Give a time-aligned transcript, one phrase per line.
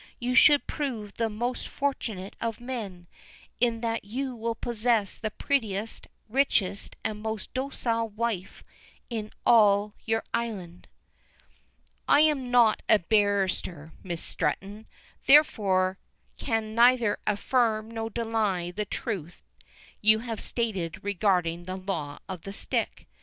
[0.17, 3.05] You should prove the most fortunate of men,
[3.59, 8.63] in that you will possess the prettiest, richest, and most docile wife
[9.11, 10.87] in all your island."
[12.07, 14.87] "I am not a barrister, Miss Stretton,
[15.27, 15.99] therefore
[16.35, 19.43] can neither affirm nor deny the truth
[20.01, 23.07] you have stated regarding the law of the stick.